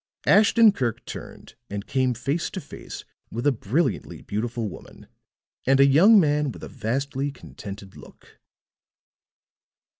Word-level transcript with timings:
Ashton 0.25 0.71
Kirk 0.71 1.05
turned 1.05 1.53
and 1.69 1.85
came 1.85 2.15
face 2.15 2.49
to 2.49 2.59
face 2.59 3.05
with 3.31 3.45
a 3.45 3.51
brilliantly 3.51 4.23
beautiful 4.23 4.67
woman, 4.67 5.05
and 5.67 5.79
a 5.79 5.85
young 5.85 6.19
man 6.19 6.51
with 6.51 6.63
a 6.63 6.69
vastly 6.69 7.29
contented 7.31 7.95
look. 7.95 8.39